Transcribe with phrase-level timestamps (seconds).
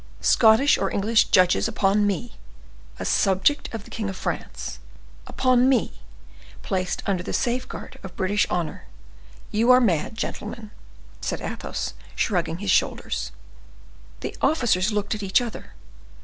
[0.19, 2.33] "Scottish or English judges upon me,
[2.97, 4.79] a subject of the king of France;
[5.27, 5.99] upon me,
[6.63, 8.85] placed under the safeguard of British honor!
[9.51, 10.71] You are mad, gentlemen!"
[11.21, 13.31] said Athos, shrugging his shoulders.
[14.21, 15.73] The officers looked at each other.